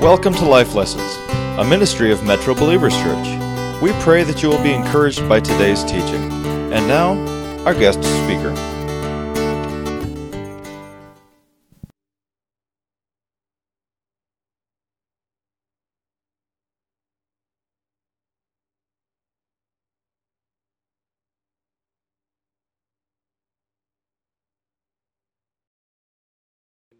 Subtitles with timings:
[0.00, 1.14] Welcome to Life Lessons,
[1.58, 3.82] a ministry of Metro Believers Church.
[3.82, 6.32] We pray that you will be encouraged by today's teaching.
[6.72, 7.18] And now,
[7.66, 8.56] our guest speaker.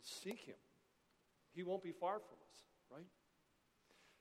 [0.02, 0.56] seek him.
[1.52, 3.04] He won't be far from us, right?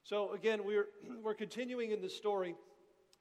[0.03, 0.87] So again, we're
[1.23, 2.55] we're continuing in the story,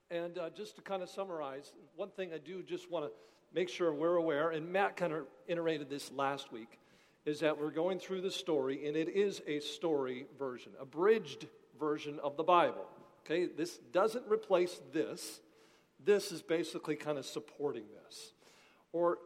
[0.09, 3.11] and uh, just to kind of summarize, one thing I do just want to
[3.53, 6.79] make sure we're aware, and Matt kind of iterated this last week,
[7.25, 11.47] is that we're going through the story, and it is a story version, abridged
[11.79, 12.85] version of the Bible.
[13.25, 15.41] Okay, this doesn't replace this.
[16.03, 18.33] This is basically kind of supporting this,
[18.93, 19.17] or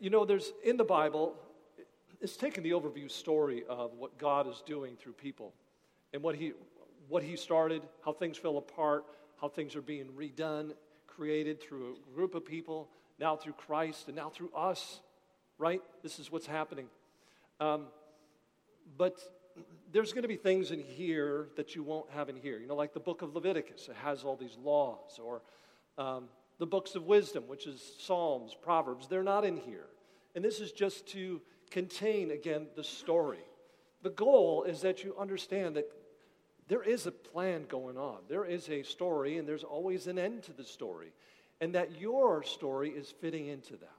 [0.00, 1.34] you know, there's in the Bible
[2.20, 5.52] it's taken the overview story of what God is doing through people
[6.12, 6.52] and what he,
[7.08, 9.04] what he started, how things fell apart,
[9.40, 10.72] how things are being redone,
[11.06, 15.00] created through a group of people, now through Christ, and now through us,
[15.58, 15.80] right?
[16.02, 16.86] This is what's happening.
[17.60, 17.86] Um,
[18.96, 19.20] but
[19.92, 22.58] there's going to be things in here that you won't have in here.
[22.58, 25.42] You know, like the book of Leviticus, it has all these laws, or
[25.96, 26.24] um,
[26.58, 29.86] the books of wisdom, which is Psalms, Proverbs, they're not in here.
[30.34, 33.44] And this is just to contain, again, the story.
[34.02, 35.90] The goal is that you understand that
[36.68, 40.44] there is a plan going on, there is a story, and there's always an end
[40.44, 41.12] to the story,
[41.60, 43.96] and that your story is fitting into that,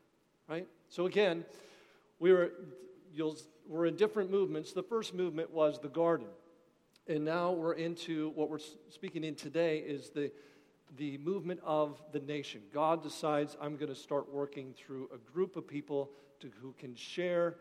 [0.47, 0.67] right?
[0.89, 1.45] So, again,
[2.19, 2.51] we were,
[3.67, 4.73] we're in different movements.
[4.73, 6.27] The first movement was the garden.
[7.07, 10.31] And now we're into what we're speaking in today is the,
[10.97, 12.61] the movement of the nation.
[12.73, 16.09] God decides, I'm going to start working through a group of people
[16.45, 17.55] to, who can share,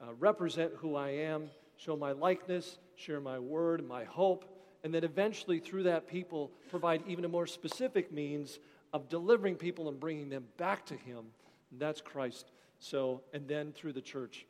[0.00, 4.44] uh, represent who I am, show my likeness, share my word, my hope,
[4.84, 8.60] and then eventually through that people provide even a more specific means
[8.92, 11.24] of delivering people and bringing them back to Him.
[11.70, 12.50] And that's Christ.
[12.78, 14.46] So, and then through the church,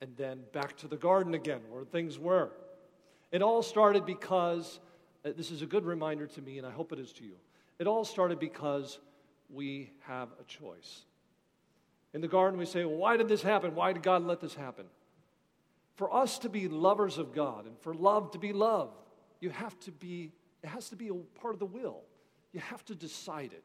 [0.00, 2.50] and then back to the garden again where things were.
[3.30, 4.80] It all started because,
[5.24, 7.36] uh, this is a good reminder to me, and I hope it is to you.
[7.78, 8.98] It all started because
[9.50, 11.04] we have a choice.
[12.14, 13.74] In the garden, we say, well, Why did this happen?
[13.74, 14.86] Why did God let this happen?
[15.96, 18.90] For us to be lovers of God and for love to be love,
[19.40, 22.00] you have to be, it has to be a part of the will.
[22.52, 23.64] You have to decide it.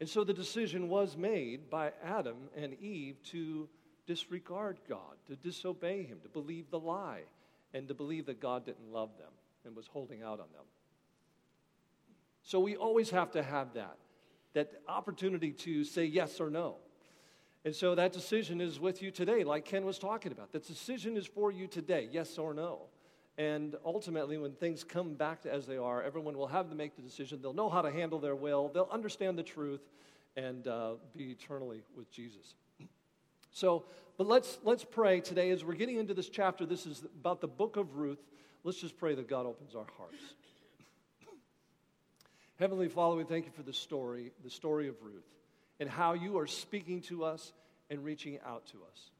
[0.00, 3.68] And so the decision was made by Adam and Eve to
[4.06, 7.22] disregard God, to disobey Him, to believe the lie,
[7.72, 9.30] and to believe that God didn't love them
[9.64, 10.64] and was holding out on them.
[12.42, 13.96] So we always have to have that,
[14.52, 16.76] that opportunity to say yes or no.
[17.64, 20.52] And so that decision is with you today, like Ken was talking about.
[20.52, 22.82] That decision is for you today, yes or no.
[23.38, 26.94] And ultimately, when things come back to as they are, everyone will have to make
[26.94, 27.40] the decision.
[27.40, 29.80] They'll know how to handle their will, they'll understand the truth,
[30.36, 32.54] and uh, be eternally with Jesus.
[33.50, 33.84] So,
[34.18, 36.66] but let's, let's pray today as we're getting into this chapter.
[36.66, 38.18] This is about the book of Ruth.
[38.62, 40.22] Let's just pray that God opens our hearts.
[42.58, 45.24] Heavenly Father, we thank you for the story, the story of Ruth
[45.84, 47.52] and how you are speaking to us
[47.90, 49.10] and reaching out to us.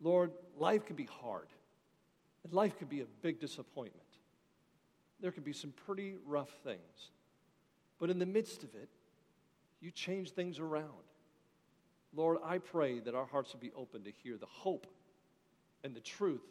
[0.00, 1.46] Lord, life can be hard,
[2.42, 4.08] and life can be a big disappointment.
[5.20, 7.12] There can be some pretty rough things.
[8.00, 8.88] But in the midst of it,
[9.80, 10.90] you change things around.
[12.12, 14.88] Lord, I pray that our hearts will be open to hear the hope
[15.84, 16.42] and the truth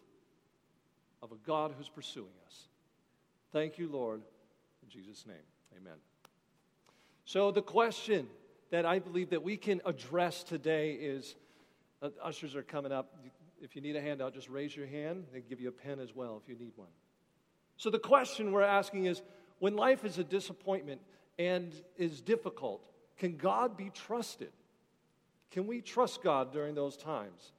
[1.21, 2.69] of a God who's pursuing us.
[3.51, 4.21] Thank you, Lord.
[4.83, 5.35] In Jesus' name,
[5.77, 5.97] amen.
[7.27, 8.25] So the question
[8.71, 11.35] that I believe that we can address today is
[12.01, 13.17] uh, ushers are coming up.
[13.61, 15.25] If you need a handout, just raise your hand.
[15.33, 16.87] They give you a pen as well if you need one.
[17.75, 19.21] So the question we're asking is
[19.59, 21.01] when life is a disappointment
[21.37, 22.81] and is difficult,
[23.17, 24.53] can God be trusted?
[25.51, 27.51] Can we trust God during those times?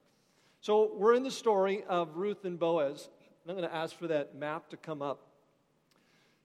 [0.63, 3.11] So we're in the story of Ruth and Boaz.
[3.47, 5.27] I'm going to ask for that map to come up.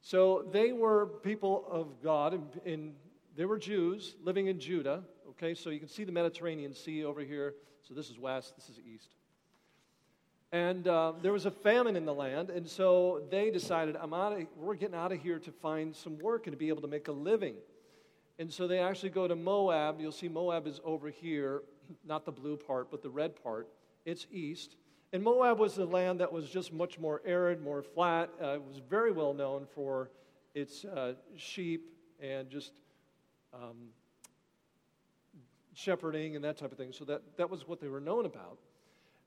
[0.02, 2.94] So they were people of God in, in
[3.36, 5.04] they were Jews living in Judah.
[5.32, 7.56] Okay, so you can see the Mediterranean Sea over here.
[7.88, 9.16] So this is west, this is east.
[10.52, 14.34] And uh, there was a famine in the land, and so they decided, I'm out
[14.34, 16.88] of, we're getting out of here to find some work and to be able to
[16.88, 17.56] make a living.
[18.38, 20.00] And so they actually go to Moab.
[20.00, 21.64] You'll see Moab is over here,
[22.06, 23.68] not the blue part, but the red part.
[24.06, 24.76] It's east.
[25.12, 28.30] And Moab was a land that was just much more arid, more flat.
[28.42, 30.12] Uh, it was very well known for
[30.54, 31.90] its uh, sheep
[32.22, 32.74] and just
[33.54, 33.90] um,
[35.74, 36.92] shepherding and that type of thing.
[36.92, 38.58] So that, that was what they were known about.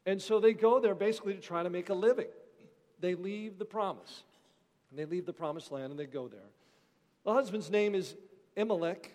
[0.04, 2.28] And so they go there basically to try to make a living.
[3.00, 4.22] they leave the promise.
[4.90, 6.48] And they leave the promised land and they go there.
[7.24, 8.14] The husband's name is
[8.56, 9.12] Elimelech.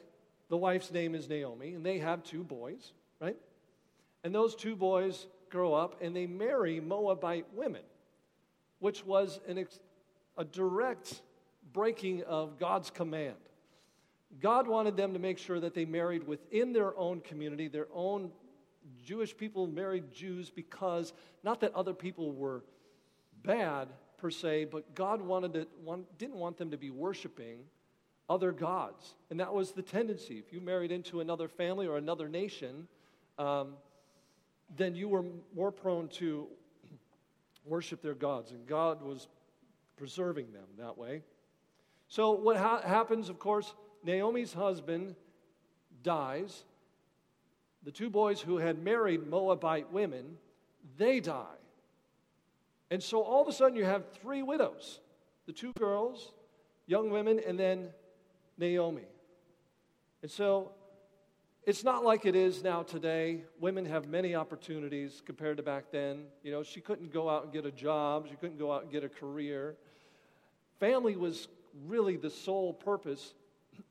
[0.49, 1.73] The wife's name is Naomi.
[1.73, 2.91] And they have two boys,
[3.21, 3.37] right?
[4.23, 7.83] And those two boys grow up and they marry Moabite women,
[8.79, 9.65] which was an,
[10.37, 11.21] a direct
[11.71, 13.35] breaking of God's command.
[14.39, 18.31] God wanted them to make sure that they married within their own community, their own
[19.03, 21.13] Jewish people married Jews because
[21.43, 22.63] not that other people were
[23.43, 25.67] bad per se, but God wanted to,
[26.17, 27.59] didn't want them to be worshiping
[28.29, 29.15] other gods.
[29.29, 30.37] And that was the tendency.
[30.37, 32.87] If you married into another family or another nation,
[33.37, 33.73] um,
[34.77, 35.25] then you were
[35.55, 36.47] more prone to
[37.65, 38.51] worship their gods.
[38.51, 39.27] And God was
[39.97, 41.23] preserving them that way.
[42.07, 43.73] So, what ha- happens, of course,
[44.03, 45.15] Naomi's husband
[46.03, 46.63] dies.
[47.83, 50.37] The two boys who had married Moabite women,
[50.97, 51.45] they die.
[52.89, 54.99] And so all of a sudden you have three widows
[55.47, 56.31] the two girls,
[56.85, 57.89] young women, and then
[58.57, 59.07] Naomi.
[60.21, 60.71] And so
[61.63, 63.43] it's not like it is now today.
[63.59, 66.25] Women have many opportunities compared to back then.
[66.43, 68.91] You know, she couldn't go out and get a job, she couldn't go out and
[68.91, 69.75] get a career.
[70.79, 71.47] Family was
[71.85, 73.33] really the sole purpose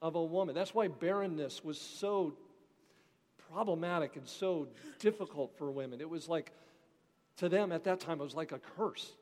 [0.02, 0.54] of a woman.
[0.54, 2.34] That's why barrenness was so
[3.52, 4.68] problematic and so
[4.98, 6.00] difficult for women.
[6.00, 6.52] It was like,
[7.38, 9.12] to them at that time, it was like a curse.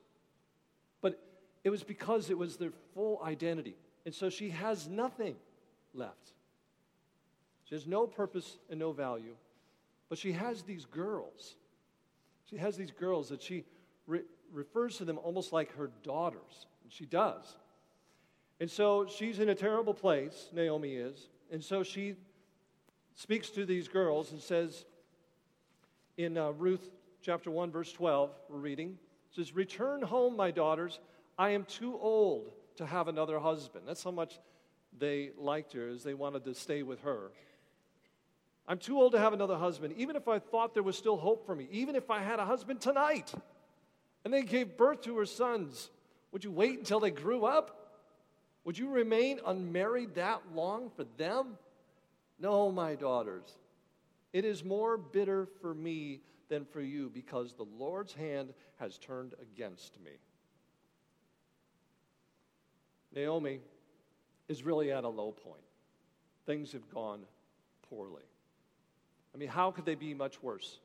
[1.00, 1.20] But
[1.64, 3.76] it was because it was their full identity.
[4.04, 5.36] And so she has nothing
[5.94, 6.32] left.
[7.64, 9.34] She has no purpose and no value.
[10.08, 11.56] But she has these girls.
[12.48, 13.64] She has these girls that she
[14.06, 14.22] re-
[14.52, 16.66] refers to them almost like her daughters.
[16.82, 17.56] And she does.
[18.60, 21.28] And so she's in a terrible place, Naomi is.
[21.50, 22.16] And so she
[23.14, 24.84] speaks to these girls and says
[26.16, 26.90] in uh, Ruth
[27.22, 28.98] chapter 1, verse 12, we're reading,
[29.30, 30.98] says, Return home, my daughters.
[31.38, 33.84] I am too old to have another husband.
[33.86, 34.40] That's how much
[34.98, 37.30] they liked her, as they wanted to stay with her.
[38.66, 41.46] I'm too old to have another husband, even if I thought there was still hope
[41.46, 43.32] for me, even if I had a husband tonight.
[44.24, 45.90] And they gave birth to her sons.
[46.32, 47.87] Would you wait until they grew up?
[48.68, 51.56] Would you remain unmarried that long for them?
[52.38, 53.56] No, my daughters.
[54.34, 56.20] It is more bitter for me
[56.50, 60.10] than for you because the Lord's hand has turned against me.
[63.14, 63.60] Naomi
[64.48, 65.64] is really at a low point.
[66.44, 67.20] Things have gone
[67.88, 68.24] poorly.
[69.34, 70.78] I mean, how could they be much worse?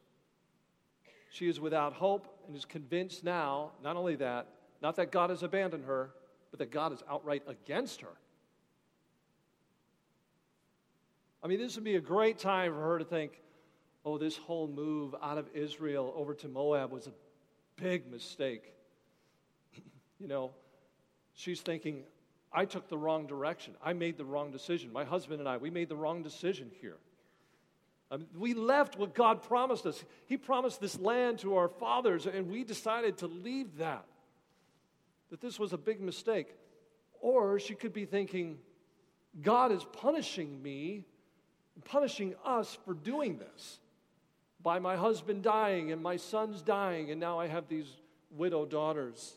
[1.31, 4.47] She is without hope and is convinced now, not only that,
[4.81, 6.11] not that God has abandoned her,
[6.53, 8.15] but that God is outright against her.
[11.41, 13.41] I mean, this would be a great time for her to think,
[14.05, 17.11] oh, this whole move out of Israel over to Moab was a
[17.75, 18.71] big mistake.
[20.19, 20.51] you know,
[21.33, 22.03] she's thinking,
[22.53, 23.73] I took the wrong direction.
[23.83, 24.93] I made the wrong decision.
[24.93, 26.97] My husband and I, we made the wrong decision here.
[28.11, 30.05] I mean, we left what God promised us.
[30.27, 34.05] He promised this land to our fathers, and we decided to leave that
[35.33, 36.55] that this was a big mistake.
[37.19, 38.59] Or she could be thinking,
[39.41, 41.05] God is punishing me,
[41.85, 43.79] punishing us for doing this
[44.61, 47.87] by my husband dying and my sons dying, and now I have these
[48.29, 49.33] widow daughters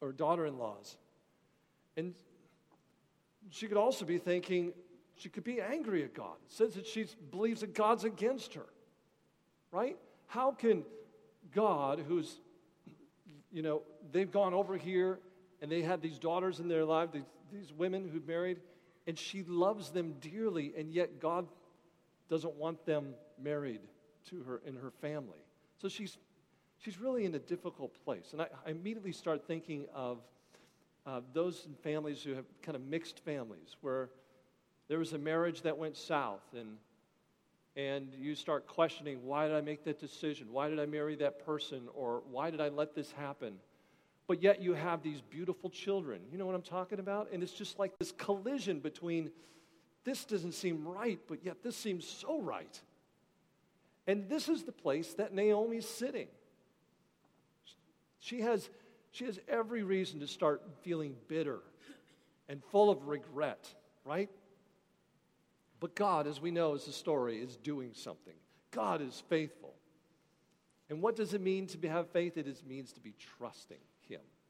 [0.00, 0.96] or daughter in laws.
[1.96, 2.14] And
[3.50, 4.72] she could also be thinking,
[5.16, 6.36] she could be angry at God.
[6.46, 8.66] It says that she believes that God's against her,
[9.72, 9.96] right?
[10.28, 10.84] How can
[11.52, 12.38] God, who's
[13.56, 13.80] you know,
[14.12, 15.18] they've gone over here
[15.60, 17.22] and they had these daughters in their life, these,
[17.52, 18.58] these women who married,
[19.06, 21.46] and she loves them dearly, and yet God
[22.28, 23.80] doesn't want them married
[24.30, 25.38] to her in her family.
[25.78, 26.18] So she's,
[26.78, 28.30] she's really in a difficult place.
[28.32, 30.18] And I, I immediately start thinking of
[31.06, 34.10] uh, those families who have kind of mixed families, where
[34.88, 36.76] there was a marriage that went south, and
[37.76, 40.48] and you start questioning why did I make that decision?
[40.50, 41.82] Why did I marry that person?
[41.94, 43.54] Or why did I let this happen?
[44.28, 46.22] But yet you have these beautiful children.
[46.32, 47.30] You know what I'm talking about?
[47.32, 49.30] And it's just like this collision between
[50.04, 52.80] this doesn't seem right, but yet this seems so right.
[54.06, 56.28] And this is the place that Naomi's sitting.
[58.20, 58.68] She has,
[59.10, 61.58] she has every reason to start feeling bitter
[62.48, 63.68] and full of regret,
[64.04, 64.30] right?
[65.80, 68.34] But God, as we know as the story, is doing something.
[68.70, 69.74] God is faithful.
[70.88, 72.36] And what does it mean to have faith?
[72.36, 73.78] It means to be trusting.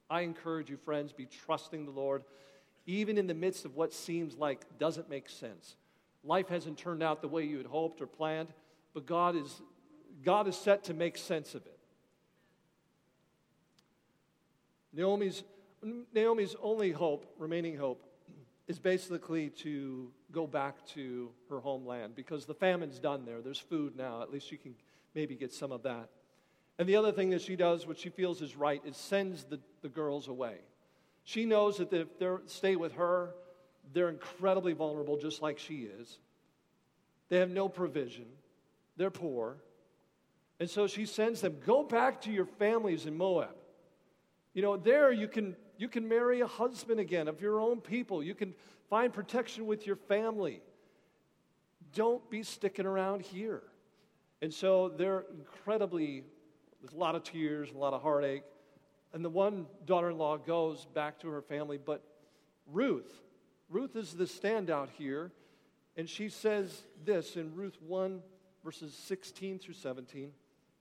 [0.08, 2.24] I encourage you, friends, be trusting the Lord,
[2.86, 5.76] even in the midst of what seems like doesn't make sense.
[6.22, 8.48] Life hasn't turned out the way you had hoped or planned,
[8.94, 9.60] but God is,
[10.24, 11.78] God is set to make sense of it.
[14.92, 15.42] Naomi's,
[16.14, 18.02] Naomi's only hope, remaining hope,
[18.66, 23.40] is basically to go back to her homeland because the famine's done there.
[23.40, 24.22] There's food now.
[24.22, 24.74] At least she can
[25.14, 26.08] maybe get some of that.
[26.78, 29.58] And the other thing that she does, what she feels is right, is sends the,
[29.82, 30.56] the girls away.
[31.24, 33.34] She knows that if they stay with her,
[33.92, 36.18] they're incredibly vulnerable, just like she is.
[37.28, 38.26] They have no provision,
[38.96, 39.56] they're poor.
[40.58, 43.54] And so she sends them, go back to your families in Moab.
[44.54, 48.22] You know, there you can, you can marry a husband again of your own people.
[48.22, 48.54] You can
[48.88, 50.62] find protection with your family.
[51.94, 53.62] Don't be sticking around here.
[54.40, 56.24] And so they're incredibly,
[56.92, 58.42] a lot of tears, a lot of heartache.
[59.12, 62.02] And the one daughter in law goes back to her family, but
[62.70, 63.12] Ruth,
[63.68, 65.30] Ruth is the standout here.
[65.96, 68.20] And she says this in Ruth 1,
[68.64, 70.30] verses 16 through 17.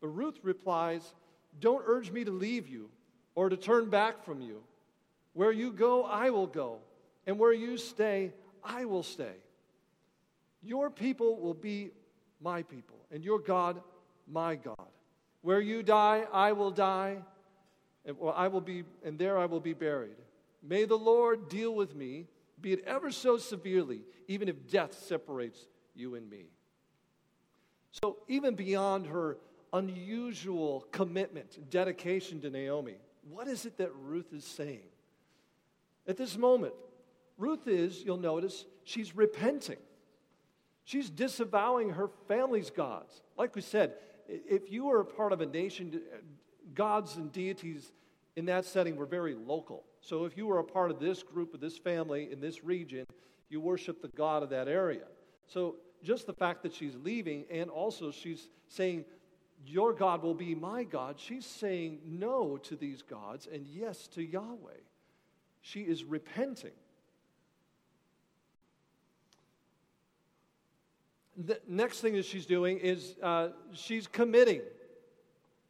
[0.01, 1.13] But Ruth replies,
[1.59, 2.89] Don't urge me to leave you
[3.33, 4.63] or to turn back from you.
[5.33, 6.79] Where you go, I will go,
[7.27, 8.33] and where you stay,
[8.63, 9.35] I will stay.
[10.61, 11.91] Your people will be
[12.41, 13.81] my people, and your God,
[14.27, 14.87] my God.
[15.45, 17.17] Where you die, I will die,
[18.03, 20.15] and well, I will be, and there I will be buried.
[20.63, 22.25] May the Lord deal with me,
[22.59, 25.59] be it ever so severely, even if death separates
[25.93, 26.45] you and me.
[27.91, 29.37] So, even beyond her
[29.71, 32.95] unusual commitment, dedication to Naomi,
[33.29, 34.89] what is it that Ruth is saying?
[36.07, 36.73] At this moment,
[37.37, 39.77] Ruth is, you'll notice, she's repenting.
[40.85, 43.21] She's disavowing her family's gods.
[43.37, 43.93] Like we said,
[44.27, 46.01] if you were a part of a nation,
[46.73, 47.91] gods and deities
[48.35, 49.83] in that setting were very local.
[50.01, 53.05] So if you were a part of this group, of this family, in this region,
[53.49, 55.05] you worship the God of that area.
[55.47, 59.05] So just the fact that she's leaving and also she's saying,
[59.65, 64.23] Your God will be my God, she's saying no to these gods and yes to
[64.23, 64.81] Yahweh.
[65.61, 66.71] She is repenting.
[71.37, 74.61] The next thing that she's doing is uh, she's committing.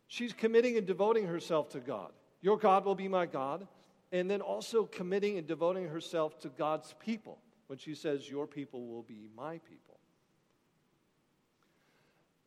[0.08, 2.12] She's committing and devoting herself to God.
[2.42, 3.68] Your God will be my God.
[4.12, 8.86] And then also committing and devoting herself to God's people when she says, Your people
[8.86, 10.00] will be my people.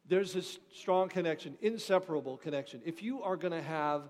[0.09, 2.81] There's this strong connection, inseparable connection.
[2.85, 4.09] If you are going to have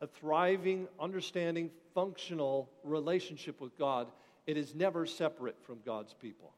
[0.00, 4.06] a thriving, understanding, functional relationship with God,
[4.46, 6.52] it is never separate from God's people.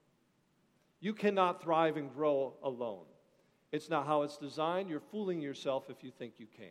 [1.03, 3.05] You cannot thrive and grow alone.
[3.73, 4.89] It's not how it's designed.
[4.89, 6.69] You're fooling yourself if you think you can.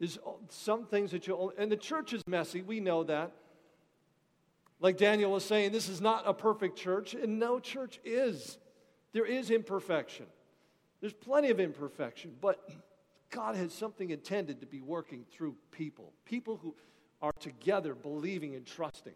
[0.00, 0.18] There's
[0.48, 2.60] some things that you, and the church is messy.
[2.60, 3.30] We know that.
[4.80, 8.58] Like Daniel was saying, this is not a perfect church, and no church is.
[9.12, 10.26] There is imperfection.
[11.00, 12.68] There's plenty of imperfection, but
[13.30, 16.74] God has something intended to be working through people, people who
[17.22, 19.14] are together believing and trusting.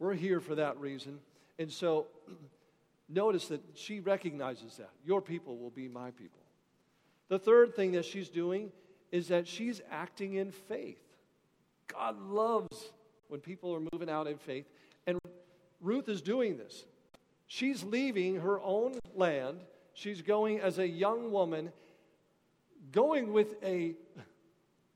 [0.00, 1.20] We're here for that reason.
[1.58, 2.08] And so
[3.08, 4.90] notice that she recognizes that.
[5.04, 6.42] Your people will be my people.
[7.28, 8.70] The third thing that she's doing
[9.12, 11.00] is that she's acting in faith.
[11.86, 12.90] God loves
[13.28, 14.66] when people are moving out in faith.
[15.06, 15.18] And
[15.80, 16.84] Ruth is doing this.
[17.46, 19.60] She's leaving her own land.
[19.94, 21.72] She's going as a young woman,
[22.92, 23.94] going with a,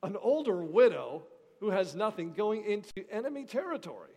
[0.03, 1.23] an older widow
[1.61, 4.11] who has nothing, going into enemy territory.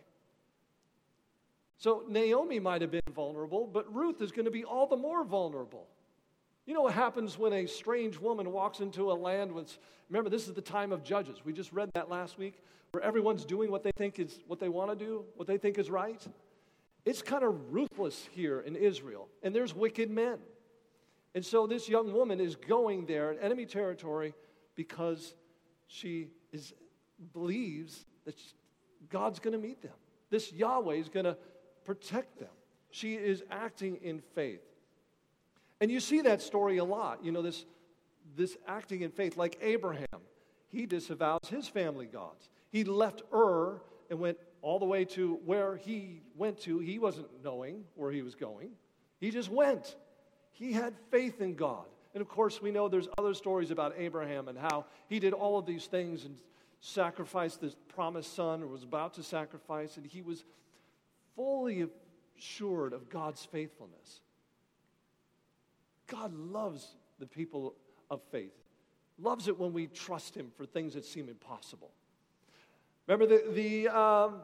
[1.78, 5.24] So Naomi might have been vulnerable, but Ruth is going to be all the more
[5.24, 5.86] vulnerable.
[6.66, 9.76] You know what happens when a strange woman walks into a land with,
[10.08, 11.44] remember, this is the time of judges.
[11.44, 12.62] We just read that last week,
[12.92, 15.78] where everyone's doing what they think is what they want to do, what they think
[15.78, 16.24] is right.
[17.04, 20.38] It's kind of ruthless here in Israel, and there's wicked men.
[21.34, 24.32] And so this young woman is going there in enemy territory
[24.76, 25.34] because
[25.88, 26.72] she is,
[27.32, 28.36] believes that
[29.10, 29.92] God's going to meet them.
[30.30, 31.36] This Yahweh is going to
[31.84, 32.48] protect them.
[32.90, 34.62] She is acting in faith.
[35.80, 37.24] And you see that story a lot.
[37.24, 37.64] You know, this,
[38.36, 40.06] this acting in faith, like Abraham,
[40.68, 42.48] he disavows his family gods.
[42.70, 46.78] He left Ur and went all the way to where he went to.
[46.78, 48.70] He wasn't knowing where he was going,
[49.20, 49.96] he just went.
[50.52, 51.86] He had faith in God.
[52.14, 55.58] And of course, we know there's other stories about Abraham and how he did all
[55.58, 56.36] of these things and
[56.80, 60.44] sacrificed this promised son or was about to sacrifice, and he was
[61.36, 61.86] fully
[62.38, 64.20] assured of God's faithfulness.
[66.06, 67.74] God loves the people
[68.10, 68.54] of faith,
[69.18, 71.90] loves it when we trust Him for things that seem impossible.
[73.06, 74.40] Remember the, the, um,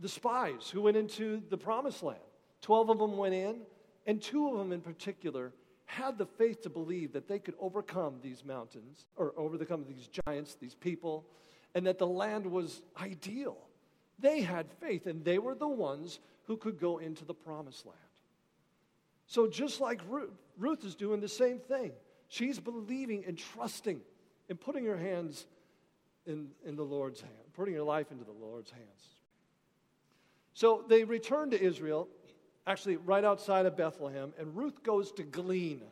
[0.00, 2.18] the spies who went into the promised land?
[2.60, 3.60] Twelve of them went in,
[4.06, 5.52] and two of them in particular
[5.86, 10.54] had the faith to believe that they could overcome these mountains or overcome these giants,
[10.60, 11.24] these people,
[11.74, 13.56] and that the land was ideal.
[14.18, 17.98] They had faith, and they were the ones who could go into the promised land.
[19.26, 21.92] So, just like Ruth, Ruth is doing the same thing.
[22.28, 24.00] She's believing and trusting
[24.48, 25.46] and putting her hands
[26.26, 29.18] in, in the Lord's hand, putting her life into the Lord's hands.
[30.54, 32.08] So they return to Israel,
[32.66, 35.82] actually right outside of Bethlehem, and Ruth goes to glean.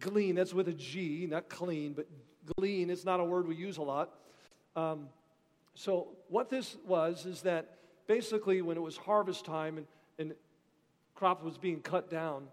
[0.00, 2.06] Glean, that's with a G, not clean, but
[2.56, 2.90] glean.
[2.90, 4.14] It's not a word we use a lot.
[4.74, 5.08] Um,
[5.76, 9.86] so what this was is that basically when it was harvest time and,
[10.18, 10.32] and
[11.14, 12.44] crop was being cut down,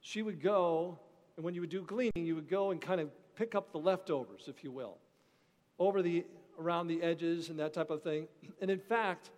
[0.00, 0.98] she would go,
[1.36, 3.78] and when you would do gleaning, you would go and kind of pick up the
[3.78, 4.98] leftovers, if you will,
[5.78, 6.24] over the
[6.58, 8.26] around the edges and that type of thing.
[8.60, 9.30] And in fact,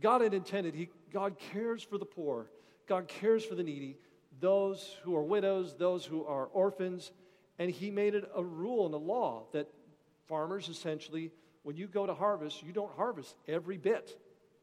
[0.00, 2.50] God had intended, he, God cares for the poor,
[2.88, 3.98] God cares for the needy,
[4.40, 7.12] those who are widows, those who are orphans,
[7.58, 9.68] and He made it a rule and a law that
[10.26, 11.30] farmers essentially,
[11.68, 14.18] when you go to harvest, you don't harvest every bit.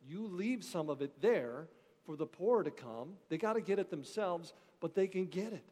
[0.09, 1.67] You leave some of it there
[2.03, 3.09] for the poor to come.
[3.29, 5.63] They got to get it themselves, but they can get it.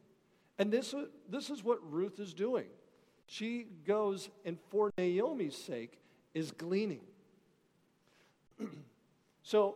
[0.60, 0.94] And this,
[1.28, 2.66] this is what Ruth is doing.
[3.26, 5.98] She goes and for Naomi's sake
[6.34, 7.00] is gleaning.
[9.42, 9.74] so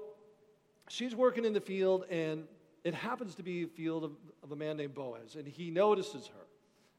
[0.88, 2.44] she's working in the field, and
[2.84, 4.12] it happens to be a field of,
[4.44, 6.46] of a man named Boaz, and he notices her.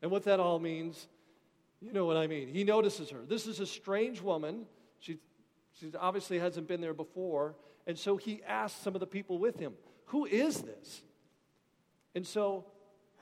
[0.01, 1.07] And what that all means,
[1.81, 2.47] you know what I mean.
[2.47, 3.19] He notices her.
[3.27, 4.65] This is a strange woman.
[4.99, 5.17] She,
[5.79, 7.55] she obviously hasn't been there before.
[7.87, 9.73] And so he asks some of the people with him,
[10.07, 11.01] Who is this?
[12.15, 12.65] And so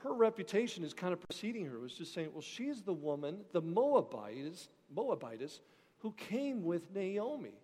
[0.02, 1.76] her reputation is kind of preceding her.
[1.76, 5.60] It was just saying, well, she's the woman, the Moabitess, Moabitess,
[5.98, 7.54] who came with Naomi.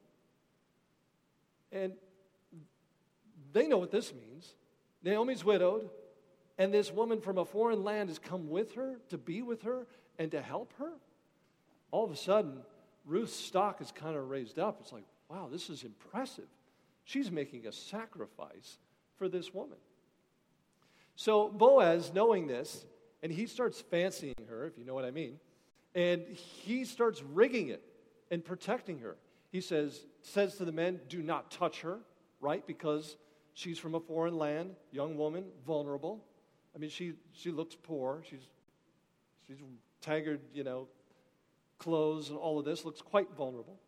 [1.70, 1.92] And
[3.52, 4.54] they know what this means.
[5.02, 5.90] Naomi's widowed,
[6.58, 9.86] and this woman from a foreign land has come with her to be with her
[10.18, 10.92] and to help her.
[11.90, 12.58] All of a sudden,
[13.04, 14.78] Ruth's stock is kind of raised up.
[14.80, 16.48] It's like, wow, this is impressive.
[17.04, 18.78] She's making a sacrifice
[19.16, 19.78] for this woman.
[21.16, 22.84] So Boaz, knowing this,
[23.22, 25.38] and he starts fancying her, if you know what I mean,
[25.94, 27.82] and he starts rigging it
[28.30, 29.16] and protecting her.
[29.50, 31.98] He says, says to the men, do not touch her,
[32.40, 32.66] right?
[32.66, 33.16] Because
[33.52, 36.24] she's from a foreign land, young woman, vulnerable.
[36.74, 38.22] I mean, she, she looks poor.
[38.28, 38.48] She's,
[39.46, 39.58] she's
[40.04, 40.88] tagged, you know,
[41.78, 43.78] clothes and all of this, looks quite vulnerable.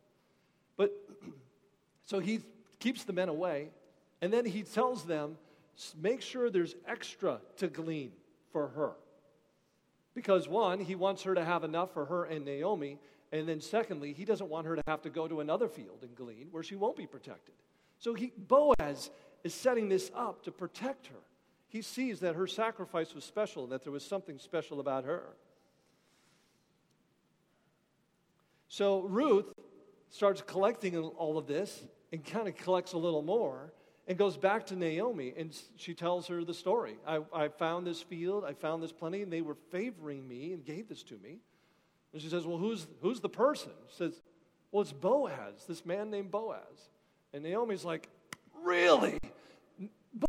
[0.76, 0.92] But
[2.04, 2.40] so he
[2.78, 3.68] keeps the men away,
[4.20, 5.36] and then he tells them
[6.00, 8.12] make sure there's extra to glean
[8.52, 8.92] for her.
[10.14, 12.98] Because one, he wants her to have enough for her and Naomi.
[13.32, 16.14] And then secondly, he doesn't want her to have to go to another field and
[16.14, 17.54] glean where she won't be protected.
[17.98, 19.10] So he, Boaz
[19.44, 21.20] is setting this up to protect her.
[21.68, 25.24] He sees that her sacrifice was special and that there was something special about her.
[28.76, 29.54] So Ruth
[30.10, 33.72] starts collecting all of this and kind of collects a little more
[34.06, 36.98] and goes back to Naomi and she tells her the story.
[37.06, 40.62] I, I found this field, I found this plenty, and they were favoring me and
[40.62, 41.38] gave this to me.
[42.12, 43.72] And she says, Well, who's, who's the person?
[43.88, 44.20] She says,
[44.70, 46.90] Well, it's Boaz, this man named Boaz.
[47.32, 48.10] And Naomi's like,
[48.62, 49.18] Really?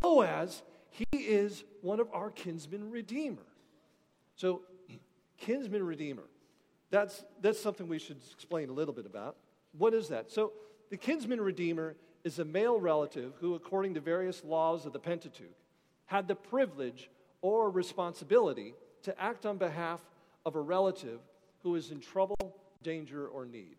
[0.01, 3.45] Boaz, he is one of our kinsman redeemer.
[4.37, 4.61] So,
[5.37, 6.23] kinsman redeemer,
[6.89, 9.35] that's, that's something we should explain a little bit about.
[9.77, 10.31] What is that?
[10.31, 10.53] So,
[10.89, 15.55] the kinsman redeemer is a male relative who, according to various laws of the Pentateuch,
[16.05, 17.09] had the privilege
[17.41, 18.73] or responsibility
[19.03, 20.01] to act on behalf
[20.45, 21.19] of a relative
[21.63, 23.75] who is in trouble, danger, or need.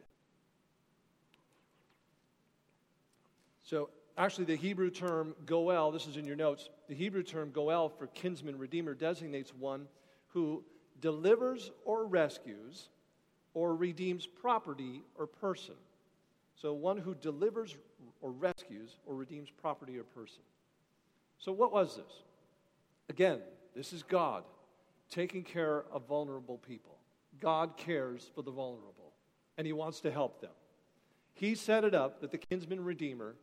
[3.62, 7.88] So, actually, the Hebrew term goel, this is in your notes, the Hebrew term goel
[7.88, 9.86] for kinsman redeemer designates one
[10.28, 10.62] who
[11.00, 12.88] delivers or rescues
[13.54, 15.74] or redeems property or person.
[16.54, 17.76] So, one who delivers
[18.20, 20.42] or rescues or redeems property or person.
[21.38, 22.22] So, what was this?
[23.08, 23.40] Again,
[23.74, 24.44] this is God
[25.10, 26.98] taking care of vulnerable people.
[27.40, 29.12] God cares for the vulnerable,
[29.56, 30.50] and He wants to help them.
[31.34, 33.36] He set it up that the kinsman redeemer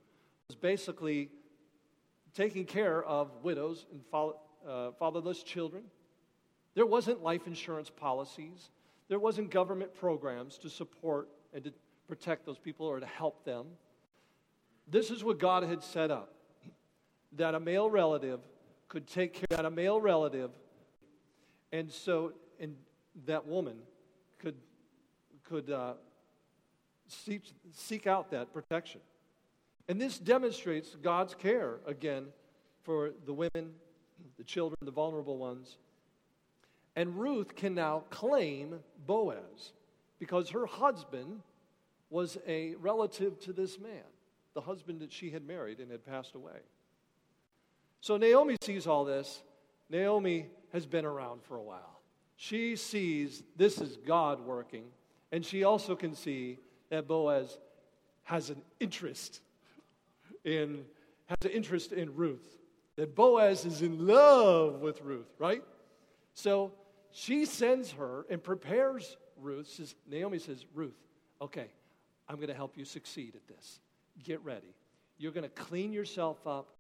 [0.50, 1.30] was basically
[2.34, 5.84] taking care of widows and uh, fatherless children.
[6.74, 8.70] There wasn't life insurance policies.
[9.08, 11.74] There wasn't government programs to support and to
[12.08, 13.68] protect those people or to help them.
[14.88, 16.36] This is what God had set up
[17.38, 18.40] that a male relative
[18.88, 20.52] could take care that a male relative
[21.72, 22.76] and so and
[23.26, 23.76] that woman
[24.40, 24.56] could
[25.44, 25.94] could uh,
[27.08, 29.02] seek, seek out that protection
[29.88, 32.26] and this demonstrates god's care again
[32.84, 33.72] for the women
[34.38, 35.78] the children the vulnerable ones
[36.96, 39.74] And Ruth can now claim Boaz
[40.20, 41.42] because her husband
[42.10, 44.04] was a relative to this man,
[44.54, 46.60] the husband that she had married and had passed away.
[48.02, 49.42] So Naomi sees all this.
[49.90, 52.00] Naomi has been around for a while.
[52.38, 54.86] She sees this is God working,
[55.32, 57.58] and she also can see that Boaz
[58.24, 59.42] has an interest
[60.44, 60.86] in
[61.28, 62.58] has an interest in Ruth.
[62.98, 65.64] That Boaz is in love with Ruth, right?
[66.34, 66.74] So
[67.18, 69.70] she sends her and prepares Ruth.
[69.70, 70.98] Says, Naomi says, Ruth,
[71.42, 71.68] okay,
[72.28, 73.80] I'm going to help you succeed at this.
[74.22, 74.76] Get ready.
[75.18, 76.76] You're going to clean yourself up.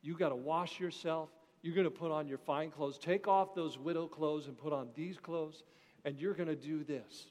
[0.00, 1.28] You got to wash yourself.
[1.62, 2.98] You're going to put on your fine clothes.
[2.98, 5.64] Take off those widow clothes and put on these clothes,
[6.04, 7.26] and you're going to do this.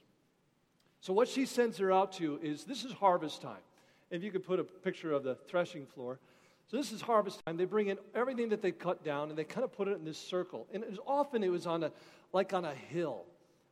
[1.00, 3.64] So, what she sends her out to is this is harvest time.
[4.12, 6.20] If you could put a picture of the threshing floor.
[6.70, 7.58] So, this is harvest time.
[7.58, 10.06] They bring in everything that they cut down and they kind of put it in
[10.06, 10.68] this circle.
[10.72, 11.92] And it was, often it was on a,
[12.32, 13.26] like on a hill.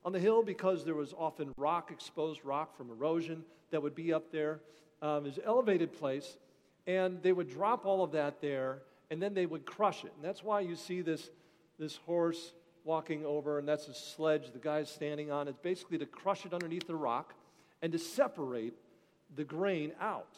[0.03, 4.13] On the hill, because there was often rock, exposed rock from erosion that would be
[4.13, 4.61] up there.
[5.01, 6.37] Um, it was an elevated place.
[6.87, 8.79] And they would drop all of that there
[9.11, 10.11] and then they would crush it.
[10.15, 11.29] And that's why you see this,
[11.77, 15.47] this horse walking over, and that's a sledge the guy's standing on.
[15.47, 17.33] It's basically to crush it underneath the rock
[17.81, 18.73] and to separate
[19.35, 20.33] the grain out.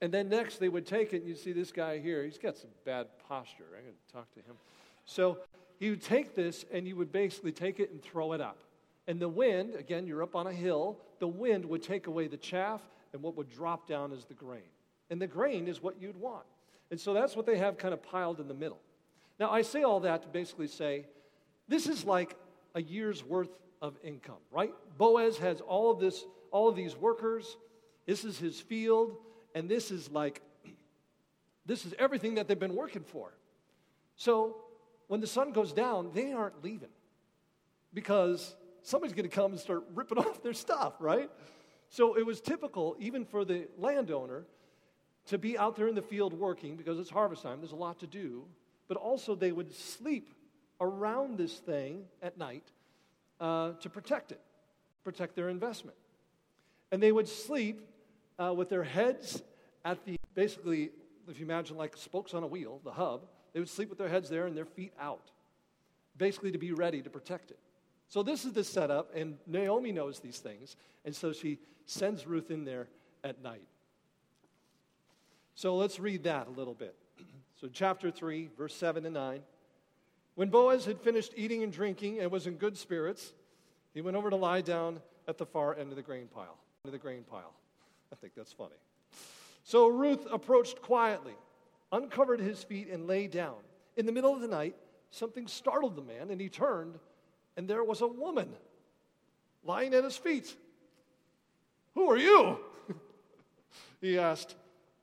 [0.00, 2.56] And then next they would take it, and you see this guy here, he's got
[2.56, 3.64] some bad posture.
[3.76, 4.56] I'm going to talk to him.
[5.04, 5.38] So
[5.80, 8.58] would take this, and you would basically take it and throw it up.
[9.06, 12.36] And the wind, again, you're up on a hill, the wind would take away the
[12.36, 12.80] chaff,
[13.12, 14.62] and what would drop down is the grain.
[15.10, 16.44] And the grain is what you'd want.
[16.90, 18.78] And so that's what they have kind of piled in the middle.
[19.38, 21.06] Now, I say all that to basically say
[21.66, 22.36] this is like
[22.74, 24.72] a year's worth of income, right?
[24.98, 27.56] Boaz has all of this, all of these workers.
[28.06, 29.16] This is his field,
[29.54, 30.42] and this is like,
[31.66, 33.32] this is everything that they've been working for.
[34.16, 34.56] So
[35.08, 36.90] when the sun goes down, they aren't leaving
[37.92, 41.30] because somebody's going to come and start ripping off their stuff, right?
[41.88, 44.44] So it was typical, even for the landowner,
[45.26, 48.00] to be out there in the field working because it's harvest time, there's a lot
[48.00, 48.44] to do,
[48.88, 50.34] but also they would sleep
[50.80, 52.64] around this thing at night
[53.40, 54.40] uh, to protect it,
[55.04, 55.96] protect their investment.
[56.90, 57.82] And they would sleep
[58.40, 59.42] uh, with their heads
[59.84, 60.90] at the basically,
[61.28, 64.08] if you imagine like spokes on a wheel, the hub, they would sleep with their
[64.08, 65.30] heads there and their feet out,
[66.16, 67.58] basically to be ready to protect it.
[68.08, 72.50] So this is the setup, and Naomi knows these things, and so she sends Ruth
[72.50, 72.88] in there
[73.22, 73.62] at night.
[75.54, 76.96] So let's read that a little bit.
[77.60, 79.42] So, chapter 3, verse 7 and 9.
[80.34, 83.34] When Boaz had finished eating and drinking and was in good spirits,
[83.92, 86.56] he went over to lie down at the far end of the grain pile.
[86.86, 87.52] Of the grain pile.
[88.12, 88.76] I think that's funny.
[89.64, 91.34] So Ruth approached quietly,
[91.92, 93.56] uncovered his feet, and lay down.
[93.96, 94.74] In the middle of the night,
[95.10, 96.98] something startled the man, and he turned,
[97.56, 98.48] and there was a woman
[99.62, 100.54] lying at his feet.
[101.94, 102.58] Who are you?
[104.00, 104.56] he asked.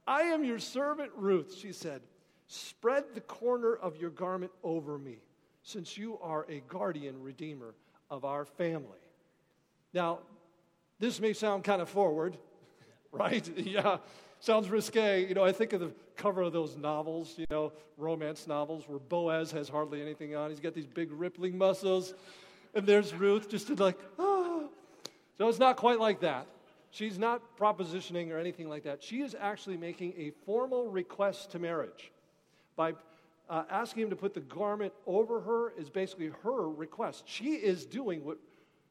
[0.07, 2.01] I am your servant Ruth, she said.
[2.47, 5.17] Spread the corner of your garment over me,
[5.63, 7.75] since you are a guardian redeemer
[8.09, 8.99] of our family.
[9.93, 10.19] Now,
[10.99, 12.37] this may sound kind of forward,
[13.17, 13.47] right?
[13.57, 13.97] yeah,
[14.39, 15.27] sounds risque.
[15.27, 18.99] You know, I think of the cover of those novels, you know, romance novels where
[18.99, 20.49] Boaz has hardly anything on.
[20.49, 22.13] He's got these big rippling muscles,
[22.73, 24.61] and there's Ruth just like, ah.
[25.37, 26.47] So it's not quite like that.
[26.89, 29.03] She's not propositioning or anything like that.
[29.03, 32.11] She is actually making a formal request to marriage.
[32.75, 32.93] By
[33.49, 37.23] uh, asking him to put the garment over her is basically her request.
[37.27, 38.37] She is doing what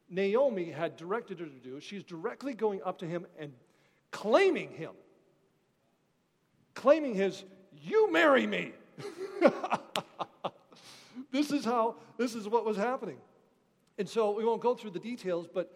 [0.09, 1.79] Naomi had directed her to do.
[1.79, 3.51] She's directly going up to him and
[4.11, 4.91] claiming him,
[6.73, 7.43] claiming his,
[7.83, 8.73] You marry me.
[11.31, 13.17] this is how, this is what was happening.
[13.97, 15.71] And so we won't go through the details, but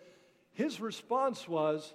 [0.54, 1.94] his response was,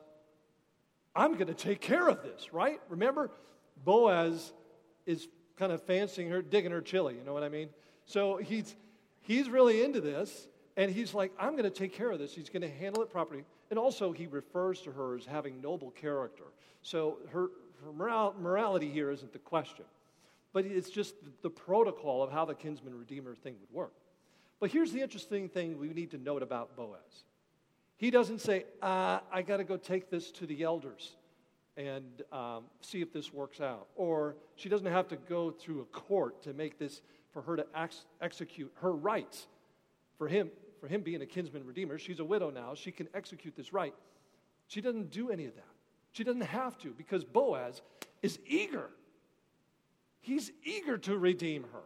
[1.15, 2.81] I'm going to take care of this, right?
[2.89, 3.31] Remember,
[3.85, 4.53] Boaz
[5.07, 7.69] is kind of fancying her, digging her chili, you know what I mean?
[8.05, 8.77] So he's,
[9.23, 12.35] he's really into this, and he's like, I'm going to take care of this.
[12.35, 13.45] He's going to handle it properly.
[13.71, 16.45] And also, he refers to her as having noble character.
[16.83, 17.49] So her,
[17.85, 19.85] her moral, morality here isn't the question,
[20.53, 23.93] but it's just the, protocol of how the kinsman redeemer thing would work.
[24.61, 27.25] But here's the interesting thing we need to note about Boaz
[27.99, 31.17] he doesn't say, uh, I got to go take this to the elders
[31.77, 33.87] and um, see if this works out.
[33.97, 37.01] Or she doesn't have to go through a court to make this,
[37.33, 39.47] for her to ex- execute her rights.
[40.19, 40.51] For him,
[40.81, 42.75] for him being a kinsman redeemer, she's a widow now.
[42.75, 43.95] She can execute this right.
[44.69, 45.65] She doesn't do any of that.
[46.13, 47.83] She doesn't have to because Boaz
[48.23, 48.91] is eager.
[50.21, 51.83] He's eager to redeem her.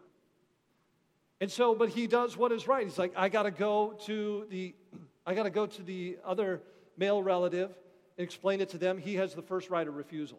[1.41, 2.85] And so, but he does what is right.
[2.85, 4.75] He's like, I got to go to the,
[5.27, 6.63] I got to go to the other
[6.97, 7.71] male relative
[8.19, 8.99] and explain it to them.
[8.99, 10.39] He has the first right of refusal.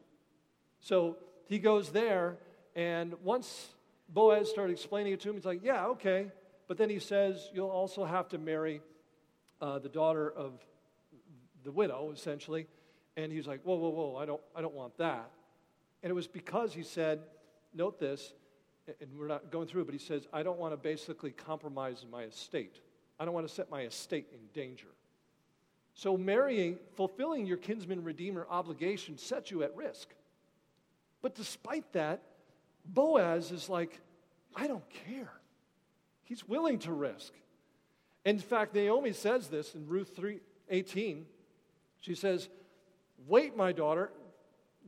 [0.80, 2.38] So he goes there,
[2.76, 3.70] and once
[4.10, 6.32] Boaz started explaining it to him, he's like, Yeah, okay.
[6.72, 8.80] But then he says, You'll also have to marry
[9.60, 10.54] uh, the daughter of
[11.66, 12.66] the widow, essentially.
[13.18, 15.30] And he's like, Whoa, whoa, whoa, I don't, I don't want that.
[16.02, 17.20] And it was because he said,
[17.74, 18.32] Note this,
[18.88, 22.06] and we're not going through it, but he says, I don't want to basically compromise
[22.10, 22.80] my estate.
[23.20, 24.88] I don't want to set my estate in danger.
[25.94, 30.08] So, marrying, fulfilling your kinsman redeemer obligation sets you at risk.
[31.22, 32.22] But despite that,
[32.86, 34.00] Boaz is like,
[34.56, 35.34] I don't care.
[36.32, 37.34] He's willing to risk.
[38.24, 40.40] In fact, Naomi says this in Ruth 3
[40.70, 41.26] 18.
[42.00, 42.48] She says,
[43.28, 44.12] Wait, my daughter.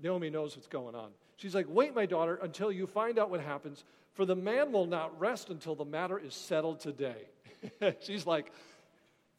[0.02, 1.10] Naomi knows what's going on.
[1.36, 4.86] She's like, Wait, my daughter, until you find out what happens, for the man will
[4.86, 7.28] not rest until the matter is settled today.
[8.00, 8.50] She's like,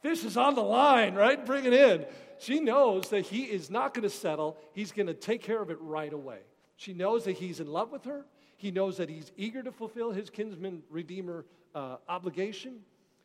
[0.03, 1.43] This is on the line, right?
[1.47, 2.05] Bring it in.
[2.39, 5.71] She knows that he is not going to settle, he's going to take care of
[5.71, 6.41] it right away.
[6.77, 8.27] She knows that he's in love with her.
[8.59, 12.81] He knows that he's eager to fulfill his kinsman redeemer uh, obligation.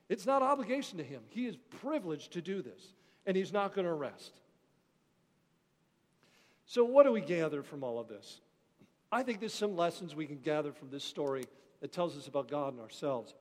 [0.09, 1.21] It's not obligation to him.
[1.29, 2.93] He is privileged to do this,
[3.25, 4.39] and he's not going to rest.
[6.65, 8.41] So, what do we gather from all of this?
[9.11, 11.45] I think there's some lessons we can gather from this story
[11.81, 13.33] that tells us about God and ourselves.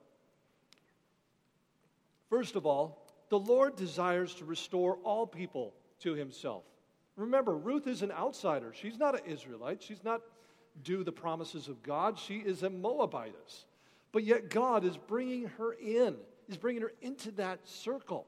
[2.29, 6.63] First of all, the Lord desires to restore all people to himself.
[7.15, 8.73] Remember, Ruth is an outsider.
[8.73, 9.83] She's not an Israelite.
[9.83, 10.21] She's not
[10.83, 12.17] due the promises of God.
[12.17, 13.65] She is a Moabitess.
[14.11, 16.15] But yet, God is bringing her in,
[16.47, 18.25] He's bringing her into that circle.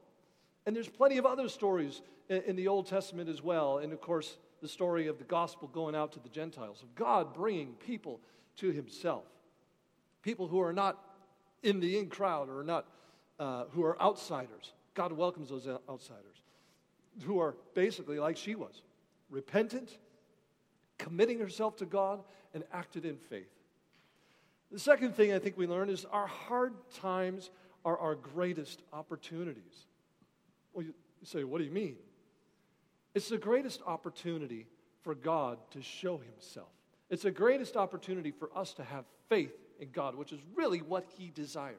[0.64, 3.78] And there's plenty of other stories in the Old Testament as well.
[3.78, 7.34] And of course, the story of the gospel going out to the Gentiles, of God
[7.34, 8.20] bringing people
[8.58, 9.24] to Himself.
[10.22, 10.98] People who are not
[11.64, 12.86] in the in crowd or not,
[13.40, 14.72] uh, who are outsiders.
[14.94, 16.42] God welcomes those outsiders
[17.24, 18.82] who are basically like she was
[19.30, 19.98] repentant,
[20.98, 22.22] committing herself to God,
[22.54, 23.50] and acted in faith.
[24.72, 27.50] The second thing I think we learn is our hard times
[27.84, 29.86] are our greatest opportunities.
[30.72, 31.96] Well, you say, what do you mean?
[33.14, 34.66] It's the greatest opportunity
[35.02, 36.70] for God to show Himself.
[37.10, 41.04] It's the greatest opportunity for us to have faith in God, which is really what
[41.18, 41.76] He desires.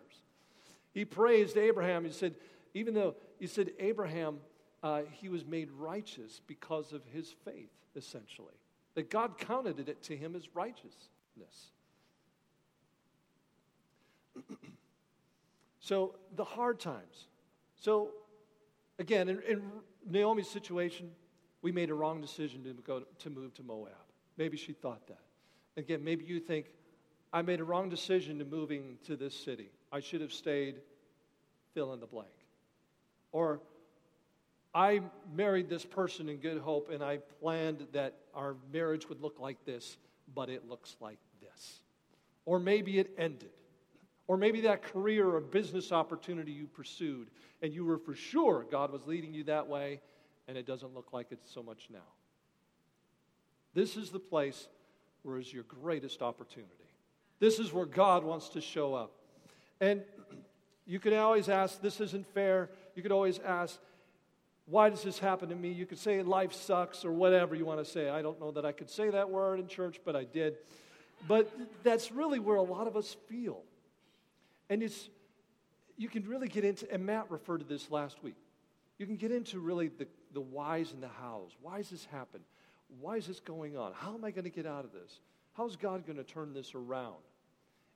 [0.94, 2.06] He praised Abraham.
[2.06, 2.36] He said,
[2.74, 4.40] even though he said, Abraham,
[4.82, 8.54] uh, he was made righteous because of his faith, essentially.
[8.96, 11.72] That God counted it to him as righteousness.
[15.80, 17.28] so, the hard times.
[17.76, 18.10] So,
[19.00, 19.62] again, in, in,
[20.10, 21.12] Naomi's situation,
[21.62, 23.94] we made a wrong decision to, go to move to Moab.
[24.38, 25.22] Maybe she thought that.
[25.78, 26.68] Again, maybe you think,
[27.32, 29.72] I made a wrong decision to moving to this city.
[29.92, 30.76] I should have stayed,
[31.74, 32.30] fill in the blank.
[33.32, 33.62] Or
[34.76, 35.02] I
[35.34, 39.66] married this person in good hope and I planned that our marriage would look like
[39.66, 39.98] this,
[40.34, 41.82] but it looks like this.
[42.46, 43.52] Or maybe it ended.
[44.28, 47.30] Or maybe that career or business opportunity you pursued
[47.62, 50.00] and you were for sure God was leading you that way
[50.48, 52.00] and it doesn't look like it's so much now.
[53.74, 54.68] This is the place
[55.24, 56.72] where is your greatest opportunity.
[57.40, 59.12] This is where God wants to show up.
[59.82, 60.04] And
[60.86, 62.70] you can always ask, this isn't fair.
[62.96, 63.80] You could always ask,
[64.66, 65.72] why does this happen to me?
[65.72, 68.10] You could say life sucks or whatever you want to say.
[68.10, 70.58] I don't know that I could say that word in church, but I did.
[71.28, 71.52] But
[71.84, 73.62] that's really where a lot of us feel.
[74.74, 75.08] And it's,
[75.98, 78.34] you can really get into, and Matt referred to this last week.
[78.98, 81.52] You can get into really the, the whys and the hows.
[81.62, 82.40] Why does this happen?
[83.00, 83.92] Why is this going on?
[83.94, 85.20] How am I going to get out of this?
[85.54, 87.22] How's God going to turn this around?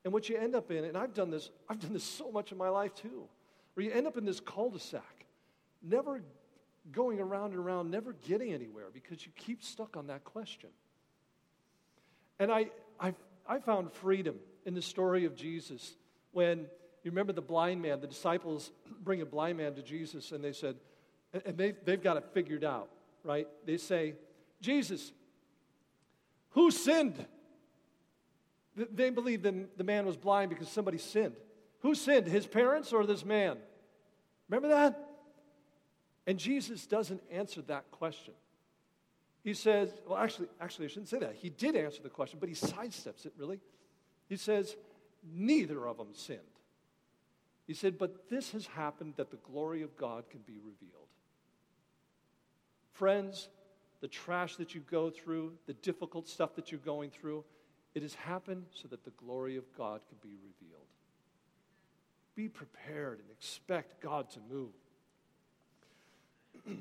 [0.03, 2.51] And what you end up in, and I've done this, I've done this so much
[2.51, 3.23] in my life too,
[3.73, 5.25] where you end up in this cul-de-sac,
[5.81, 6.21] never
[6.91, 10.69] going around and around, never getting anywhere because you keep stuck on that question.
[12.37, 12.67] And I,
[12.99, 13.15] I,
[13.49, 15.95] I found freedom in the story of Jesus
[16.37, 16.67] when
[17.03, 18.69] you remember the blind man, the disciples
[19.03, 20.75] bring a blind man to Jesus and they said,
[21.45, 22.89] and they, they've got it figured out,
[23.23, 23.47] right?
[23.65, 24.13] They say,
[24.61, 25.11] Jesus,
[26.51, 27.25] who sinned?
[28.75, 31.33] They believe that the man was blind because somebody sinned.
[31.79, 33.57] Who sinned, his parents or this man?
[34.47, 35.09] Remember that?
[36.27, 38.35] And Jesus doesn't answer that question.
[39.43, 41.33] He says, well, actually, actually, I shouldn't say that.
[41.33, 43.59] He did answer the question, but he sidesteps it, really.
[44.29, 44.75] He says,
[45.33, 46.39] neither of them sinned.
[47.65, 51.07] He said, but this has happened that the glory of God can be revealed.
[52.93, 53.49] Friends,
[53.99, 57.43] the trash that you go through, the difficult stuff that you're going through,
[57.93, 60.81] it has happened so that the glory of God can be revealed.
[62.35, 64.69] be prepared and expect God to move.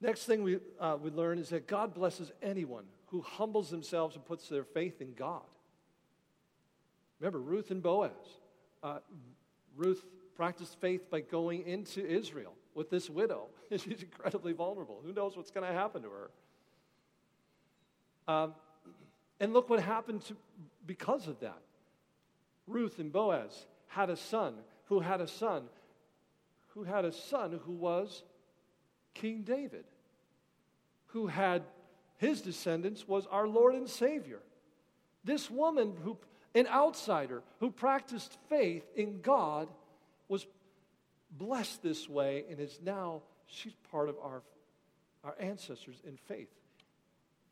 [0.00, 4.24] Next thing we, uh, we learn is that God blesses anyone who humbles themselves and
[4.24, 5.42] puts their faith in God.
[7.24, 8.10] Remember, Ruth and Boaz.
[8.82, 8.98] Uh,
[9.74, 10.04] Ruth
[10.36, 13.46] practiced faith by going into Israel with this widow.
[13.70, 15.00] She's incredibly vulnerable.
[15.02, 16.30] Who knows what's going to happen to her?
[18.28, 18.54] Um,
[19.40, 20.36] and look what happened to,
[20.86, 21.62] because of that.
[22.66, 24.56] Ruth and Boaz had a son
[24.88, 25.62] who had a son
[26.74, 28.22] who had a son who was
[29.14, 29.84] King David,
[31.06, 31.62] who had
[32.18, 34.40] his descendants was our Lord and Savior.
[35.24, 36.18] This woman who
[36.54, 39.68] an outsider who practiced faith in God
[40.28, 40.46] was
[41.30, 44.42] blessed this way and is now she's part of our
[45.24, 46.50] our ancestors in faith.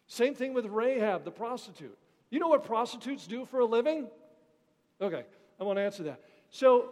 [0.07, 1.97] Same thing with Rahab the prostitute.
[2.31, 4.09] You know what prostitutes do for a living?
[5.01, 5.25] Okay,
[5.59, 6.21] I want to answer that.
[6.51, 6.91] So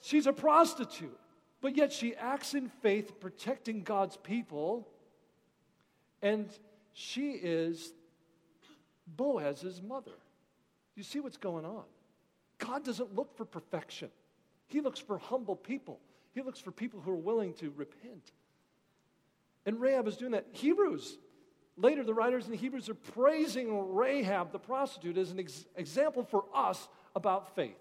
[0.00, 1.18] she's a prostitute,
[1.60, 4.88] but yet she acts in faith, protecting God's people,
[6.22, 6.48] and
[6.94, 7.92] she is
[9.06, 10.12] Boaz's mother.
[10.94, 11.84] You see what's going on?
[12.58, 14.10] God doesn't look for perfection,
[14.66, 16.00] He looks for humble people.
[16.34, 18.32] He looks for people who are willing to repent.
[19.66, 20.46] And Rahab is doing that.
[20.52, 21.18] Hebrews,
[21.76, 26.46] later, the writers in Hebrews are praising Rahab, the prostitute, as an ex- example for
[26.54, 27.76] us about faith.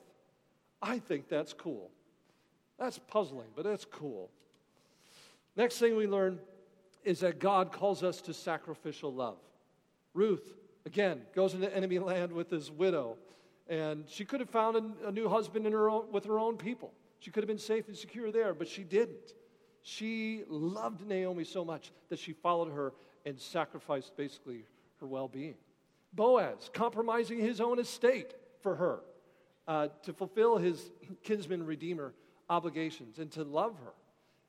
[0.82, 1.92] I think that's cool.
[2.78, 4.30] That's puzzling, but that's cool.
[5.56, 6.40] Next thing we learn
[7.04, 9.38] is that God calls us to sacrificial love.
[10.14, 10.54] Ruth,
[10.86, 13.18] again, goes into enemy land with his widow,
[13.68, 16.92] and she could have found a, new husband in her own, with her own people.
[17.20, 19.34] She could have been safe and secure there, but she didn't.
[19.84, 22.94] She loved Naomi so much that she followed her
[23.26, 24.66] and sacrificed basically
[25.00, 25.56] her well being.
[26.14, 29.00] Boaz, compromising his own estate for her
[29.68, 30.92] uh, to fulfill his
[31.24, 32.14] kinsman redeemer
[32.50, 33.94] obligations and to love her.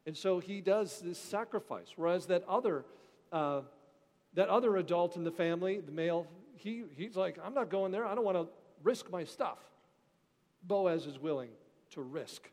[0.06, 1.92] And so he does this sacrifice.
[1.94, 2.84] Whereas that other,
[3.30, 3.60] uh,
[4.34, 8.06] that other adult in the family, the male, he, he's like, I'm not going there.
[8.06, 8.46] I don't want to
[8.82, 9.58] risk my stuff.
[10.62, 11.50] Boaz is willing
[11.90, 12.48] to risk.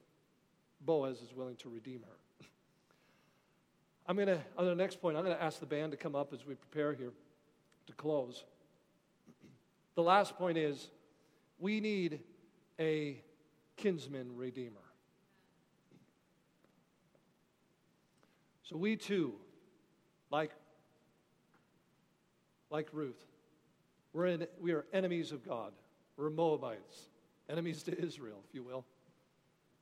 [0.82, 2.46] Boaz is willing to redeem her.
[4.08, 6.16] I'm going to, on the next point, I'm going to ask the band to come
[6.16, 7.12] up as we prepare here
[7.88, 8.44] to close.
[9.96, 10.92] The last point is
[11.60, 12.22] we need
[12.80, 13.22] a
[13.76, 14.78] kinsman redeemer.
[18.64, 19.34] So we too,
[20.32, 20.52] like,
[22.70, 23.24] like Ruth,
[24.14, 25.74] we're in, we are enemies of God.
[26.18, 27.10] We're Moabites,
[27.50, 28.86] enemies to Israel, if you will.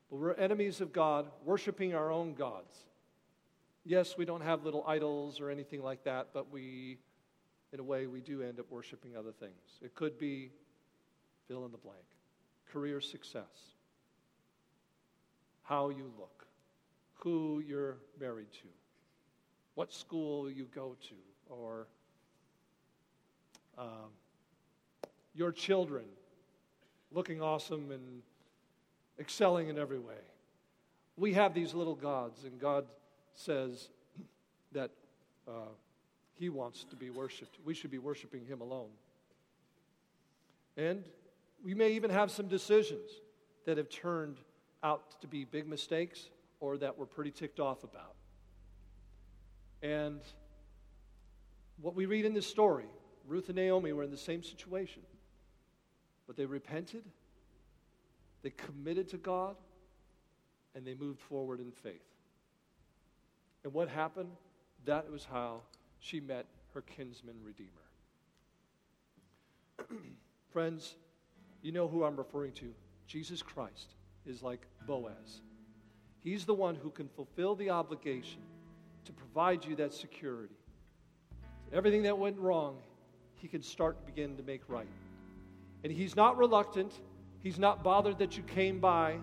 [0.10, 2.76] But we're enemies of God, worshiping our own gods.
[3.86, 7.00] Yes, we don't have little idols or anything like that, but we,
[7.74, 9.80] in a way, we do end up worshiping other things.
[9.82, 10.52] It could be
[11.48, 12.04] fill in the blank
[12.72, 13.74] career success,
[15.64, 16.46] how you look,
[17.14, 18.68] who you're married to,
[19.76, 21.16] what school you go to,
[21.50, 21.88] or
[23.78, 24.12] um,
[25.34, 26.06] your children
[27.12, 28.22] looking awesome and
[29.20, 30.16] excelling in every way.
[31.16, 32.86] We have these little gods, and God
[33.34, 33.90] says
[34.72, 34.92] that
[35.48, 35.72] uh,
[36.36, 37.58] He wants to be worshiped.
[37.66, 38.90] We should be worshiping Him alone.
[40.76, 41.04] And
[41.64, 43.10] we may even have some decisions
[43.66, 44.38] that have turned
[44.84, 48.14] out to be big mistakes or that we're pretty ticked off about.
[49.82, 50.22] And
[51.82, 52.86] what we read in this story,
[53.28, 55.02] Ruth and Naomi were in the same situation.
[56.26, 57.04] But they repented,
[58.42, 59.56] they committed to God,
[60.76, 62.02] and they moved forward in faith.
[63.64, 64.30] And what happened?
[64.86, 65.62] That was how
[66.00, 67.70] she met her kinsman redeemer.
[70.52, 70.96] Friends,
[71.62, 72.74] you know who I'm referring to.
[73.08, 75.42] Jesus Christ is like Boaz.
[76.20, 78.42] He's the one who can fulfill the obligation
[79.06, 80.56] to provide you that security.
[81.74, 82.78] Everything that went wrong,
[83.38, 84.88] he can start to begin to make right.
[85.84, 86.92] And he's not reluctant,
[87.40, 89.18] he's not bothered that you came by.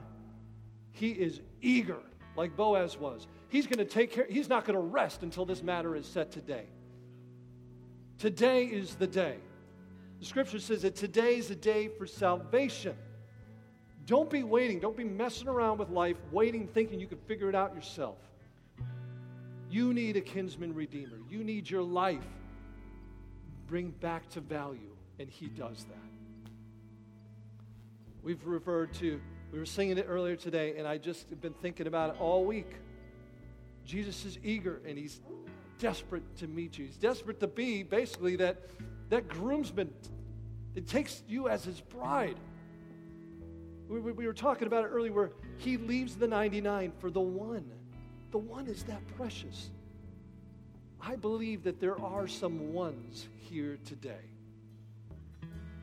[0.93, 1.99] He is eager,
[2.37, 3.27] like Boaz was.
[3.49, 6.31] He's going to take care, he's not going to rest until this matter is set
[6.31, 6.67] today.
[8.19, 9.37] Today is the day.
[10.21, 12.97] The scripture says that today is the day for salvation.
[14.07, 14.81] Don't be waiting.
[14.81, 18.19] Don't be messing around with life, waiting, thinking you can figure it out yourself.
[19.71, 21.19] You need a kinsman redeemer.
[21.29, 22.25] You need your life
[23.67, 26.51] bring back to value, and he does that.
[28.23, 29.21] We've referred to,
[29.53, 32.45] we were singing it earlier today, and I just have been thinking about it all
[32.45, 32.77] week.
[33.85, 35.21] Jesus is eager and he's
[35.79, 36.87] desperate to meet you.
[36.87, 38.63] He's desperate to be basically that,
[39.11, 39.93] that groomsman
[40.75, 42.37] that takes you as his bride.
[43.89, 47.21] We, we, we were talking about it earlier where he leaves the 99 for the
[47.21, 47.71] one.
[48.31, 49.71] The one is that precious.
[51.07, 54.25] I believe that there are some ones here today.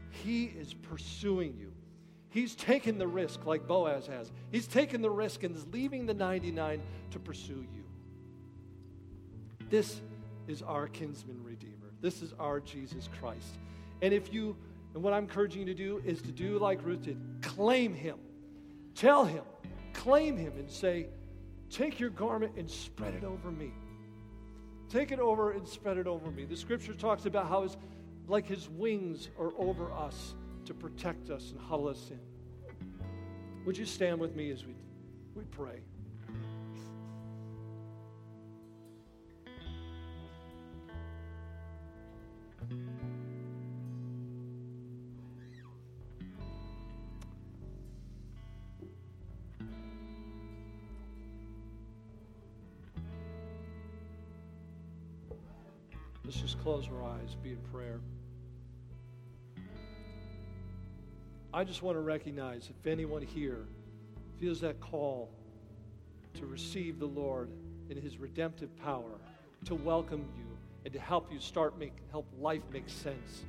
[0.10, 1.72] He is pursuing you.
[2.30, 4.32] He's taken the risk like Boaz has.
[4.52, 7.84] He's taken the risk and is leaving the 99 to pursue you.
[9.70, 10.02] This
[10.48, 11.92] is our kinsman redeemer.
[12.02, 13.60] This is our Jesus Christ.
[14.02, 14.56] And if you,
[14.94, 18.18] and what I'm encouraging you to do is to do like Ruth did claim him.
[18.96, 19.44] Tell him,
[19.94, 21.08] claim him, and say,
[21.70, 23.72] Take your garment and spread it over me.
[24.92, 26.44] Take it over and spread it over me.
[26.44, 27.78] The scripture talks about how his,
[28.28, 30.36] like his wings are over us
[30.66, 32.20] to protect us and huddle us in.
[33.66, 34.76] Would you stand with me as we,
[35.34, 35.80] we pray?
[56.32, 58.00] Let's just close our eyes, be in prayer.
[61.54, 63.66] I just want to recognize if anyone here
[64.40, 65.30] feels that call
[66.36, 67.50] to receive the Lord
[67.90, 69.20] in his redemptive power,
[69.66, 70.46] to welcome you
[70.86, 73.44] and to help you start make help life make sense.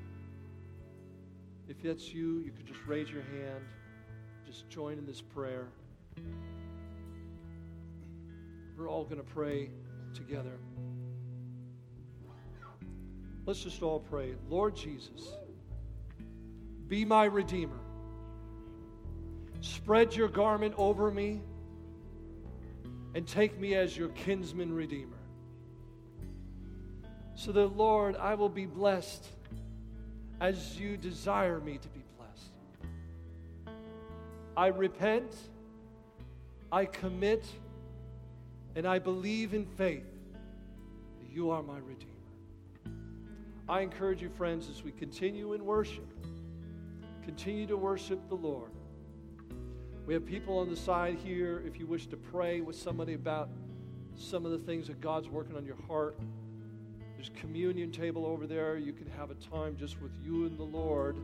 [1.68, 3.62] If that's you, you could just raise your hand,
[4.44, 5.68] just join in this prayer.
[8.76, 9.70] We're all going to pray
[10.14, 10.58] together.
[13.44, 14.34] Let's just all pray.
[14.48, 15.34] Lord Jesus,
[16.88, 17.78] be my Redeemer.
[19.60, 21.40] Spread your garment over me
[23.14, 25.16] and take me as your kinsman redeemer.
[27.34, 29.26] So that, Lord, I will be blessed
[30.40, 33.74] as you desire me to be blessed.
[34.56, 35.34] I repent,
[36.70, 37.44] I commit,
[38.74, 40.06] and I believe in faith
[41.20, 42.11] that you are my Redeemer.
[43.68, 46.06] I encourage you, friends, as we continue in worship,
[47.24, 48.70] continue to worship the Lord.
[50.04, 53.48] We have people on the side here if you wish to pray with somebody about
[54.16, 56.18] some of the things that God's working on your heart.
[57.14, 58.76] There's communion table over there.
[58.76, 61.16] You can have a time just with you and the Lord.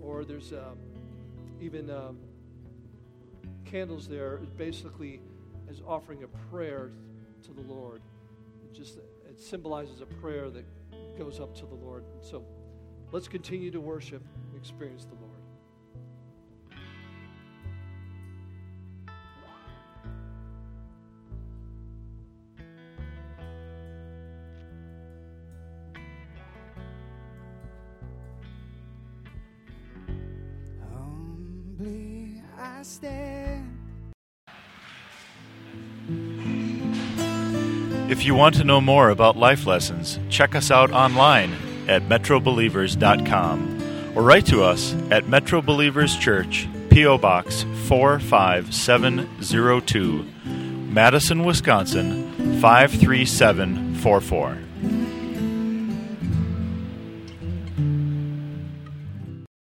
[0.00, 0.78] Or there's um,
[1.60, 2.16] even um,
[3.66, 5.20] candles there, basically
[5.68, 6.90] as offering a prayer
[7.42, 8.00] to the Lord.
[8.64, 10.64] It just it symbolizes a prayer that
[11.18, 12.04] goes up to the Lord.
[12.20, 12.44] So
[13.10, 14.22] let's continue to worship
[14.56, 15.16] experience the
[38.28, 41.50] you want to know more about life lessons, check us out online
[41.88, 47.16] at metrobelievers.com or write to us at Metro Believers Church, P.O.
[47.16, 50.24] Box 45702,
[50.92, 54.67] Madison, Wisconsin 53744.